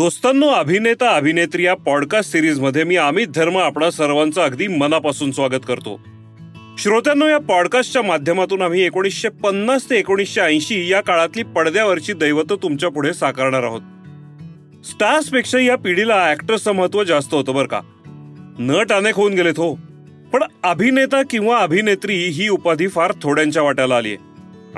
[0.00, 6.00] दोस्तांनो अभिनेता अभिनेत्री या पॉडकास्ट सिरीजमध्ये मी अमित धर्म आपणा सर्वांचं अगदी मनापासून स्वागत करतो.
[6.78, 13.14] श्रोत्यांनो या पॉडकास्टच्या माध्यमातून आम्ही एकोणीसशे पन्नास ते एकोणीसशे ऐंशी या काळातली पडद्यावरची दैवत तुमच्यापुढे
[13.14, 13.80] साकारणार आहोत.
[14.84, 17.80] स्टार्सपेक्षा या पिढीला ऍक्टर्सचं महत्त्व जास्त होतं बरं का.
[18.58, 19.74] नट अनेक होऊन गेलेत हो.
[20.32, 24.18] पण अभिनेता किंवा अभिनेत्री ही उपाधी फार थोड्यांच्या वाट्याला आली आहे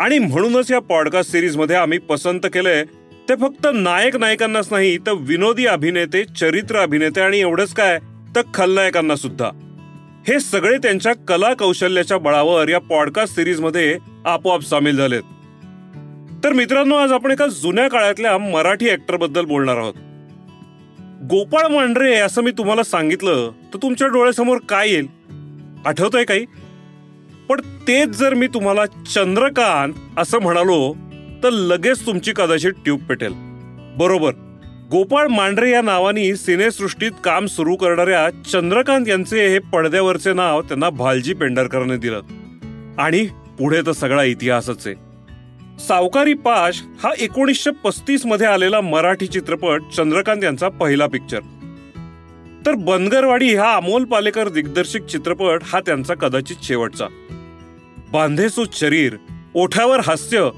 [0.01, 2.85] आणि म्हणूनच या पॉडकास्ट सिरीजमध्ये आम्ही पसंत केलंय
[3.29, 7.99] ते फक्त नायक नायकांनाच नाही तर विनोदी अभिनेते चरित्र अभिनेते आणि एवढंच काय?
[8.37, 9.51] तर खलनायकांना सुद्धा.
[10.29, 15.23] हे सगळे त्यांच्या कला कौशल्याच्या बळावर या पॉडकास्ट सिरीजमध्ये आपोआप सामील झालेत.
[16.45, 19.95] तर मित्रांनो आज आपण एका जुन्या काळातल्या मराठी ऍक्टरबद्दल बोलणार आहोत.
[21.31, 25.07] गोपाळ मांढरे असं मी तुम्हाला सांगितलं तर तुमच्या डोळ्यासमोर काय येईल?
[25.87, 26.47] आठवतंय काही?
[27.49, 30.97] पण तेच जर मी तुम्हाला चंद्रकांत असं म्हणालो
[31.43, 33.33] तर लगेच तुमची कदाचित ट्यूब पेटेल.
[33.97, 34.33] बरोबर.
[34.91, 41.35] गोपाळ मांढरे या नावाने सिनेसृष्टीत काम सुरू करणाऱ्या चंद्रकांत यांचे हे पडद्यावरचे नाव त्यांना भालजी
[41.35, 42.23] पेंढरकरने दिलं.
[42.99, 43.27] आणि
[43.59, 44.97] पुढे तर सगळा इतिहासच आहे.
[45.79, 51.41] सावकारी पाश हा एकोणीसशे पस्तीसमध्ये आलेला मराठी चित्रपट चंद्रकांत यांचा पहिला पिक्चर
[52.67, 57.07] तर बनगरवाडी हा अमोल पालेकर दिग्दर्शित चित्रपट हा त्यांचा कदाचित शेवटचा.
[58.13, 59.17] बांधेसूत शरीर
[59.55, 60.49] ओठावर हास्य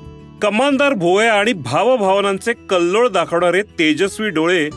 [0.45, 4.69] कमानदार भोया आणि भावभावनांचे कल्लोळ दाखवणारे तेजस्वी डोळे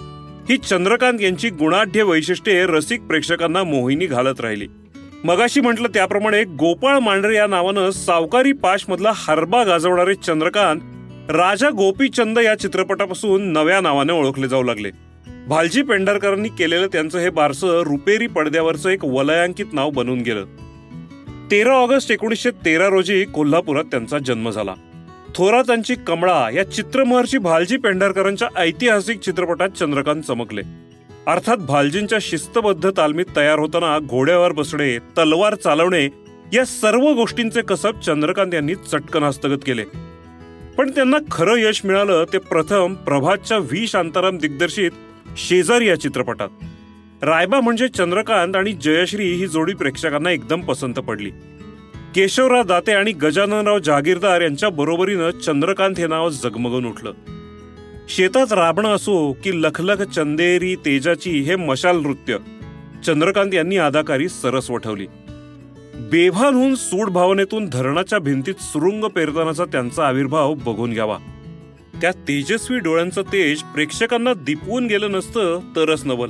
[0.50, 4.68] ही चंद्रकांत यांची गुणाढ्य वैशिष्ट्ये रसिक प्रेक्षकांना मोहिनी घालत राहिली.
[5.24, 10.82] मगाशी म्हटलं त्याप्रमाणे गोपाळ मांढरे या नावानं सावकारी पाशमधला हरबा गाजवणारे चंद्रकांत
[11.32, 14.92] राजा गोपीचंद या चित्रपटापासून नव्या नावाने ओळखले जाऊ लागले.
[15.48, 20.46] भालजी पेंढारकरांनी केलेलं त्यांचं हे बारसं रुपेरी पडद्यावरचं एक वलयांकित नाव बनून गेलं.
[21.52, 24.74] तेरा ऑगस्ट एकोणीसशे तेरा रोजी कोल्हापुरात त्यांचा जन्म झाला.
[25.36, 30.62] थोरातांची कमळा या चित्रमहर्षी भालजी पेंढारकरांच्या ऐतिहासिक चित्रपटात चंद्रकांत चमकले.
[31.28, 36.10] अर्थात भालजींच्या शिस्तबद्ध तालमीत तयार होताना घोड्यावर बसणे तलवार चालवणे
[36.54, 39.84] या सर्व गोष्टींचे कसब चंद्रकांत यांनी चटकन हस्तगत केले.
[40.78, 43.88] पण त्यांना खरं यश मिळालं ते प्रथम प्रभातच्या व्ही.
[43.88, 44.92] शांताराम दिग्दर्शित
[45.38, 46.50] शेजारी या चित्रपटात.
[47.22, 51.32] रायबा म्हणजे चंद्रकांत आणि जयश्री ही जोडी प्रेक्षकांना एकदम पसंत पडली.
[52.18, 57.12] केशवराव दाते आणि गजाननराव जहागीरदार यांच्या बरोबरीनं चंद्रकांत हे नाव जगमगून उठलं.
[58.10, 62.38] शेतात राबणं असो की लखलख चंदेरी तेजाची हे मशाल नृत्य
[63.06, 65.06] चंद्रकांत यांनी अदाकारी सरस वठवली.
[65.96, 71.18] बेभान होऊन सूड भावनेतून धरणाच्या भिंतीत सुरुंग पेरतानाचा त्यांचा आविर्भाव बघून घ्यावा.
[72.02, 76.30] त्या तेजस्वी डोळ्यांचं तेज प्रेक्षकांना दिपवून गेलं नसतं तरच नवल.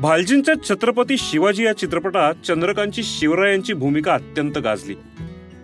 [0.00, 4.94] भालजींच्या छत्रपती शिवाजी या चित्रपटात चंद्रकांतची शिवरायांची भूमिका अत्यंत गाजली.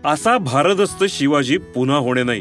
[0.04, 2.40] असा भारदस्त शिवाजी पुन्हा होणे नाही.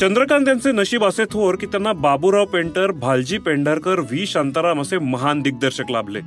[0.00, 4.26] चंद्रकांत यांचे नशीब असे थोर की त्यांना बाबूराव पेंटर भालजी पेंढारकर व्ही.
[4.26, 6.20] शांताराम असे महान दिग्दर्शक लाभले.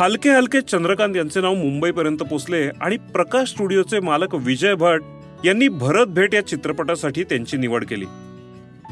[0.00, 5.00] हलके हलके चंद्रकांत यांचे नाव मुंबईपर्यंत पोचले आणि प्रकाश स्टुडिओचे मालक विजय भट
[5.44, 8.04] यांनी भरत भेट या चित्रपटासाठी त्यांची निवड केली.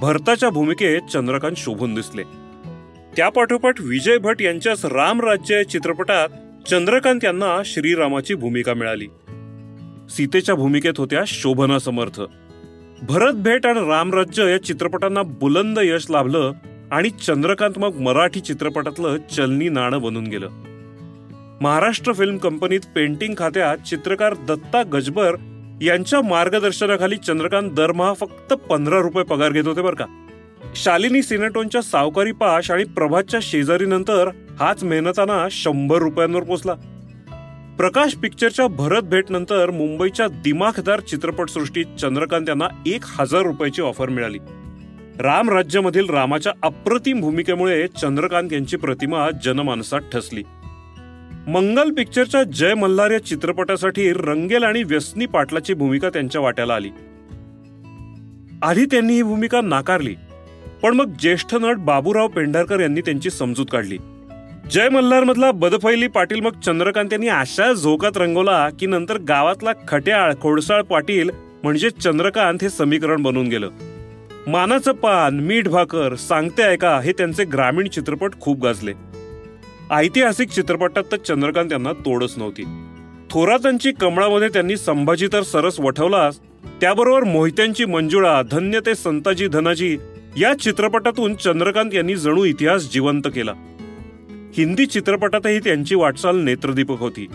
[0.01, 2.44] भरताच्या भूमिकेत चंद्रकांत शोभून दिसले.
[3.17, 6.29] त्यापाठोपाठ विजय भट यांच्याच राम राज्य या चित्रपटात
[6.69, 9.07] चंद्रकांत यांना श्रीरामाची भूमिका मिळाली.
[10.11, 12.21] सीतेच्या भूमिकेत होत्या शोभना समर्थ.
[13.03, 16.53] भरत भेट आणि रामराज्य या चित्रपटांना बुलंद यश लाभलं
[16.91, 20.49] आणि चंद्रकांत मग मराठी चित्रपटातलं चलनी नाणं बनून गेलं.
[21.61, 25.37] महाराष्ट्र फिल्म कंपनीत पेंटिंग खात्यात चित्रकार दत्ता गजबर
[25.83, 30.24] यांच्या मार्गदर्शनाखाली चंद्रकांत दरमहा फक्त पंधरा रुपये पगार घेत होते बरं का.
[30.77, 34.29] शालिनी सिनेटोनच्या सावकारी पाश आणि प्रभातच्या शेजारीनंतर
[34.61, 36.75] हाच मेहनताना शंभर रुपयांवर पोचला.
[37.79, 44.39] प्रकाश पिक्चरच्या भरत भेट नंतर मुंबईच्या दिमाखदार चित्रपटसृष्टीत चंद्रकांत यांना एक हजार रुपयाची ऑफर मिळाली.
[45.19, 50.43] राम राज्यामधील रामाच्या अप्रतिम भूमिकेमुळे चंद्रकांत यांची प्रतिमा जनमानसात ठसली.
[51.49, 56.91] मंगल पिक्चरच्या जय मल्हार या चित्रपटासाठी रंगेल आणि व्यसनी पाटलाची भूमिका त्यांच्या वाट्याला आली.
[58.63, 60.15] आधी त्यांनी ही भूमिका नाकारली.
[60.85, 63.99] पण मग ज्येष्ठ नट बाबूराव पेंढारकर यांनी त्यांची समजूत काढली.
[64.71, 70.35] जय मल्हार मधला बदफैली पाटील मग चंद्रकांत यांनी अशा झोकात रंगवला की नंतर गावातला खट्याळ
[70.43, 71.31] खोडसाळ पाटील
[71.63, 73.69] म्हणजे चंद्रकांत हे समीकरण बनून गेलं.
[74.47, 78.93] मानाचं पान मीठ भाकर सांगते ऐका हे त्यांचे ग्रामीण चित्रपट खूप गाजले.
[79.91, 82.65] ऐतिहासिक चित्रपटात तर चंद्रकांत यांना तोडच नव्हती.
[83.31, 86.39] थोरातांची कमळामध्ये त्यांनी संभाजी तर सरस वठवलाच
[86.81, 89.97] त्याबरोबर मोहित्यांची मंजुळा धन्य ते संताजी धनाजी
[90.37, 93.53] या चित्रपटातून चंद्रकांत यांनी जणू इतिहास जिवंत केला.
[94.57, 97.27] हिंदी चित्रपटातही त्यांची वाटचाल नेत्रदीपक होती.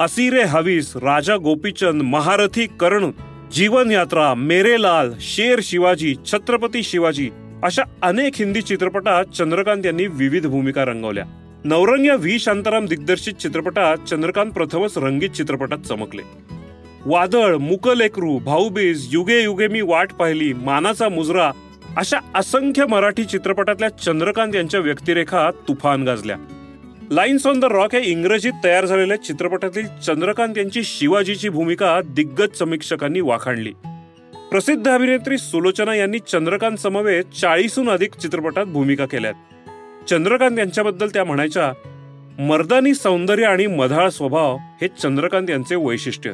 [0.00, 3.10] असिरे हवीस राजा गोपीचंद महारथी कर्ण
[3.52, 7.30] जीवनयात्रा मेरे लाल शेर शिवाजी छत्रपती शिवाजी
[7.62, 11.24] अशा अनेक हिंदी चित्रपटात चंद्रकांत यांनी विविध भूमिका रंगवल्या.
[11.64, 12.38] नवरंग या व्ही.
[12.38, 16.22] शांताराम दिग्दर्शित चित्रपटात चंद्रकांत प्रथमच रंगीत चित्रपटात चमकले.
[17.06, 21.50] वादळ मुकलेकरू भाऊबीज युगे युगे मी वाट पाहिली मानाचा मुजरा
[21.96, 26.36] अशा असंख्य मराठी चित्रपटातल्या चंद्रकांत यांच्या व्यक्तिरेखा तुफान गाजल्या.
[27.10, 33.20] लाईन्स ऑन द रॉक या इंग्रजीत तयार झालेल्या चित्रपटातील चंद्रकांत यांची शिवाजीची भूमिका दिग्गज समीक्षकांनी
[33.20, 33.72] वाखाणली.
[34.50, 39.34] प्रसिद्ध अभिनेत्री सुलोचना यांनी चंद्रकांत समवेत चाळीसहून अधिक चित्रपटात भूमिका केल्यात.
[40.08, 41.72] चंद्रकांत यांच्याबद्दल त्या म्हणायच्या
[42.38, 46.32] मर्दानी सौंदर्य आणि मधाळ स्वभाव हे चंद्रकांत यांचे वैशिष्ट्य.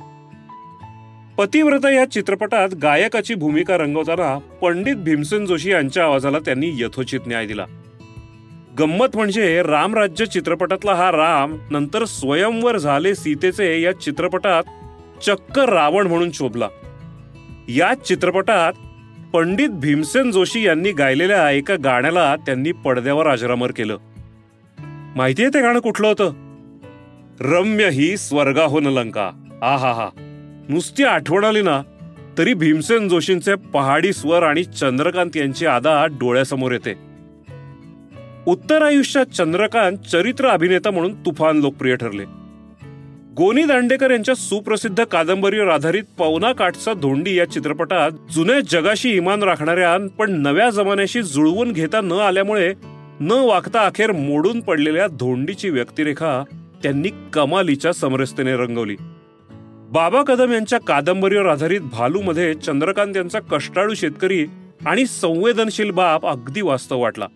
[1.39, 7.65] पतिव्रता या चित्रपटात गायकाची भूमिका रंगवताना पंडित भीमसेन जोशी यांच्या आवाजाला त्यांनी यथोचित न्याय दिला.
[8.79, 14.63] गंमत म्हणजे रामराज्य चित्रपटातला हा राम नंतर स्वयंवर झाले सीतेचे या चित्रपटात
[15.23, 16.69] चक्क रावण म्हणून शोभला.
[17.69, 18.73] या चित्रपटात
[19.33, 23.97] पंडित भीमसेन जोशी यांनी गायलेल्या एका गाण्याला त्यांनी पडद्यावर अजरामर केलं.
[25.17, 26.33] माहितीये ते गाणं कुठलं होतं?
[27.41, 29.31] रम्य ही स्वर्गाहून लंका.
[29.63, 30.09] आ हा हा
[30.69, 31.83] नुसती आठवण आली ना
[32.39, 36.95] तरी भीमसेन जोशींचे पहाडी स्वर आणि चंद्रकांत यांची आदा डोळ्यासमोर येते.
[38.47, 42.25] उत्तर आयुष्यात चंद्रकांत चरित्र अभिनेता म्हणून तुफान लोकप्रिय ठरले.
[43.37, 50.09] गोनी दांडेकर यांच्या सुप्रसिद्ध कादंबरीवर आधारित पवना काठचा धोंडी या चित्रपटात जुन्या जगाशी इमान राखणाऱ्या
[50.19, 52.73] पण नव्या जमान्याशी जुळवून घेता न आल्यामुळे
[53.21, 56.45] न वागता अखेर मोडून पडलेल्या धोंडीची व्यक्तिरेखा
[56.83, 58.97] त्यांनी कमालीच्या समरसतेने रंगवली.
[59.93, 64.47] बाबा कदम यांच्या कादंबरीवर आधारित भालूमध्ये चंद्रकांत यांचा कष्टाळू शेतकरी
[64.87, 67.27] आणि संवेदनशील बाप अगदी वास्तव वाटला.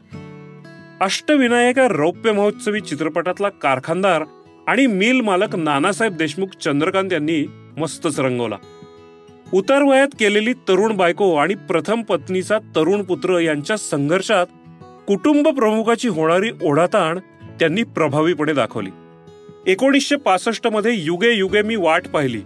[1.01, 4.25] अष्टविनायका रौप्य महोत्सवी चित्रपटातला कारखानदार
[4.67, 8.57] आणि मिल मालक नानासाहेब देशमुख चंद्रकांत यांनी मस्तच रंगवला.
[9.55, 14.47] उतार वयात केलेली तरुण बायको आणि प्रथम पत्नीचा तरुण पुत्र यांच्या संघर्षात
[15.07, 17.19] कुटुंब प्रमुखाची होणारी ओढाताण
[17.61, 18.91] त्यांनी प्रभावीपणे दाखवली.
[19.71, 22.41] एकोणीसशे पासष्टमध्ये युगे युगे मी वाट पाहिली.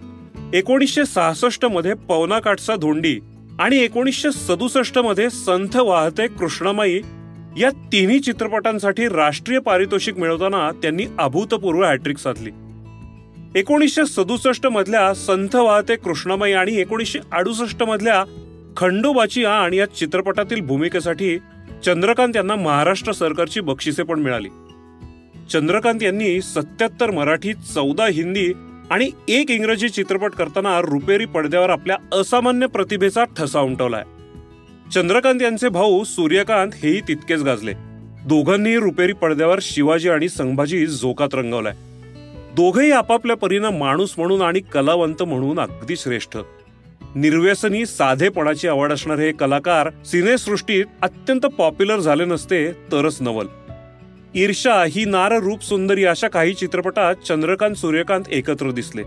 [0.53, 3.19] एकोणीसशे सहासष्टमध्ये पवनाकाठचा धोंडी
[3.59, 6.99] आणि एकोणीसशे सदुसष्टमध्ये संथ वाहते कृष्णमाई
[7.57, 12.51] या तिन्ही चित्रपटांसाठी राष्ट्रीय पारितोषिक मिळवताना त्यांनी अभूतपूर्व हॅट्रिक साधली.
[13.59, 18.23] एकोणीसशे सदुसष्ट मधल्या संथ वाहते कृष्णमाई आणि एकोणीसशे अडुसष्ट मधल्या
[18.77, 21.37] खंडोबाची आण या चित्रपटातील भूमिकेसाठी
[21.85, 24.47] चंद्रकांत यांना महाराष्ट्र सरकारची बक्षिसे पण मिळाली.
[25.51, 28.53] चंद्रकांत यांनी सत्याहत्तर मराठी चौदा हिंदी
[28.89, 34.03] आणि एक इंग्रजी चित्रपट करताना रुपेरी पडद्यावर आपल्या असामान्य प्रतिभेचा ठसा उमटवलाय.
[34.93, 37.73] चंद्रकांत यांचे भाऊ सूर्यकांत हेही तितकेच गाजले.
[38.25, 41.73] दोघांनीही रुपेरी पडद्यावर शिवाजी आणि संभाजी जोकात रंगवलाय.
[42.53, 46.37] दोघेही आपापल्या परीनं माणूस म्हणून आणि कलावंत म्हणून अगदी श्रेष्ठ.
[47.15, 53.45] निर्व्यसनी साधेपणाची आवड असणारे हे कलाकार सिनेसृष्टीत अत्यंत पॉप्युलर झाले नसते तरच नवल.
[54.37, 59.01] ईर्षा ही नार रूप सुंदरी अशा काही चित्रपटात चंद्रकांत सूर्यकांत एकत्र दिसले.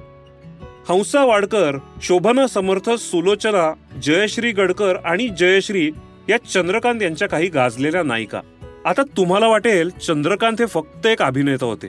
[0.89, 5.91] हंसा वाडकर शोभना समर्थ सुलोचना जयश्री गडकर आणि जयश्री
[6.29, 8.41] या चंद्रकांत यांच्या काही गाजलेल्या नायिका.
[8.85, 11.87] आता तुम्हाला वाटेल चंद्रकांत हे फक्त एक अभिनेता होते.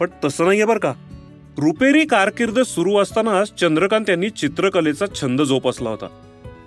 [0.00, 0.92] पण तसं नाहीये बरं का.
[1.58, 6.06] रुपेरी कारकीर्द सुरू असतानाच चंद्रकांत यांनी चित्रकलेचा छंद जोपासला होता.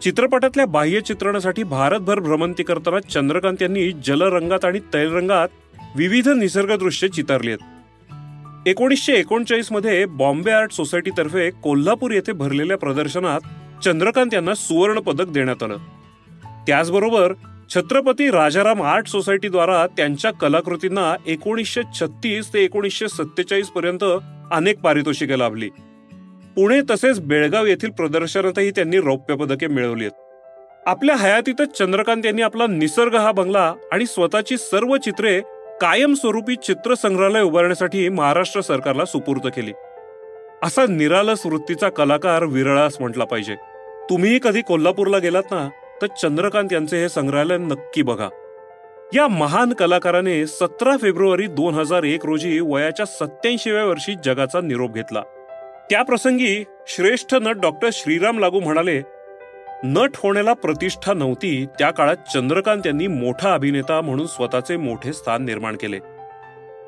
[0.03, 5.48] चित्रपटातल्या बाह्य चित्रणासाठी भारतभर भ्रमंती करताना चंद्रकांत यांनी जलरंगात आणि तैलरंगात
[5.96, 13.41] विविध निसर्गदृश्य चितारली आहेत एकोणीसशे एकोणचाळीसमध्ये बॉम्बे आर्ट सोसायटीतर्फे कोल्हापूर येथे भरलेल्या प्रदर्शनात
[13.84, 15.77] चंद्रकांत यांना सुवर्ण पदक देण्यात आलं.
[16.67, 17.34] त्याचबरोबर
[17.75, 24.03] छत्रपती राजाराम आर्ट सोसायटीद्वारा त्यांच्या कलाकृतींना एकोणीसशे छत्तीस ते एकोणीसशे सत्तेचाळीस पर्यंत
[24.51, 25.70] अनेक पारितोषिके लाभली.
[26.56, 32.67] पुणे तसेच बेळगाव येथील प्रदर्शनातही त्यांनी रौप्य पदके मिळवली आहेत आपल्या हयातीतच चंद्रकांत यांनी आपला
[32.67, 35.39] निसर्ग हा बंगला आणि स्वतःची सर्व चित्रे
[35.81, 39.72] कायमस्वरूपी चित्रसंग्रहालय उभारण्यासाठी महाराष्ट्र सरकारला सुपूर्द केली.
[40.63, 43.55] असा निरालस वृत्तीचा कलाकार विरळास म्हटला पाहिजे.
[44.10, 45.69] तुम्हीही कधी कोल्हापूरला गेलात ना
[46.01, 48.29] तर चंद्रकांत यांचे हे संग्रहालय नक्की बघा.
[49.13, 55.22] या महान कलाकाराने सतरा फेब्रुवारी दोन हजार एक रोजी वयाच्या सत्याऐंशीव्या वर्षी जगाचा निरोप घेतला.
[55.89, 59.01] त्याप्रसंगी श्रेष्ठ नट डॉक्टर श्रीराम लागू म्हणाले
[59.84, 65.75] नट होण्याला प्रतिष्ठा नव्हती त्या काळात चंद्रकांत यांनी मोठा अभिनेता म्हणून स्वतःचे मोठे स्थान निर्माण
[65.75, 66.00] केले.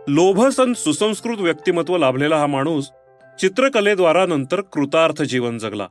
[0.07, 2.91] लोभसन सुसंस्कृत व्यक्तिमत्व लाभलेला हा माणूस
[3.39, 5.87] चित्रकलेद्वारा नंतर कृतार्थ जीवन जगला.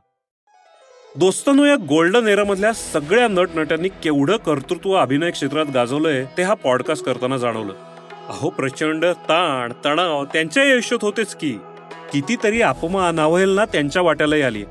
[1.15, 7.05] दोस्तनो या गोल्डन एरामधल्या सगळ्या नट नट्यांनी केवढं कर्तृत्व अभिनय क्षेत्रात गाजवलंय ते हा पॉडकास्ट
[7.05, 7.73] करताना जाणवलं.
[8.27, 11.51] अहो प्रचंड ताण तणाव त्यांच्या आयुष्यात होतेच की.
[12.13, 14.63] कितीतरी अपमान अवहेलना त्यांच्या वाट्यालाही आली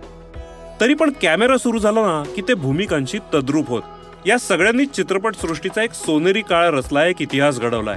[0.80, 3.82] तरी पण कॅमेरा सुरू झाला ना की ते भूमिकांशी तद्रूप होत.
[4.26, 7.96] या सगळ्यांनीच चित्रपट सृष्टीचा एक सोनेरी काळ रचला एक इतिहास घडवलाय.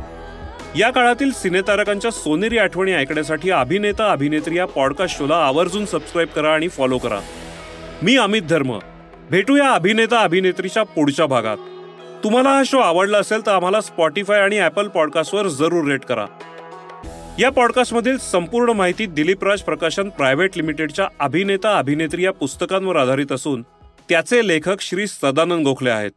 [0.79, 6.67] या काळातील सिनेतारकांच्या सोनेरी आठवणी ऐकण्यासाठी अभिनेता अभिनेत्री या पॉडकास्ट शोला आवर्जून सबस्क्राईब करा आणि
[6.67, 7.19] फॉलो करा.
[8.03, 8.79] मी अमित धर्म.
[9.31, 11.57] भेटूया अभिनेता अभिनेत्रीच्या पुढच्या भागात.
[12.23, 16.25] तुम्हाला हा शो आवडला असेल तर आम्हाला स्पॉटीफाय आणि ॲपल पॉडकास्टवर जरूर रेट करा.
[17.41, 23.61] या पॉडकास्टमधील संपूर्ण माहिती दिलीपराज प्रकाशन प्रायव्हेट लिमिटेडच्या अभिनेता अभिनेत्री या पुस्तकांवर आधारित असून
[24.09, 26.11] त्याचे लेखक श्री सदानंद गोखले आहेत.